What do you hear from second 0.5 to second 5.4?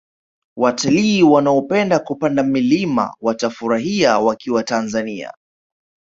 watalii wanaopenda kupanda milima watafurahia wakiwa tanzania